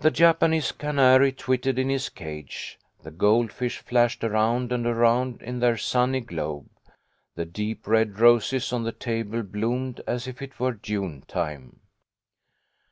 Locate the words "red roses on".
7.86-8.82